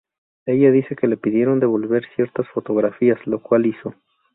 Ella 0.47 0.71
dice 0.71 0.95
que 0.95 1.05
le 1.05 1.15
pidieron 1.15 1.59
devolver 1.59 2.03
ciertas 2.15 2.47
fotografías, 2.49 3.19
lo 3.27 3.39
cual 3.39 3.67
hizo. 3.67 3.93